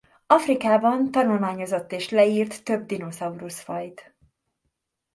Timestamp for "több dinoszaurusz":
2.63-3.59